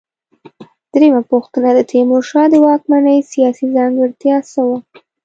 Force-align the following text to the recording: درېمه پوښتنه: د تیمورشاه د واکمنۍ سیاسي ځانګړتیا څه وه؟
درېمه 0.93 1.21
پوښتنه: 1.31 1.69
د 1.73 1.79
تیمورشاه 1.91 2.47
د 2.51 2.55
واکمنۍ 2.67 3.19
سیاسي 3.33 3.65
ځانګړتیا 3.75 4.35
څه 4.51 4.59
وه؟ 4.67 4.77